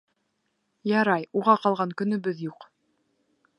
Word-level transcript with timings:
Ярай, 0.91 1.27
уға 1.41 1.55
ҡалған 1.65 1.95
көнөбөҙ 2.01 2.43
юҡ. 2.47 2.69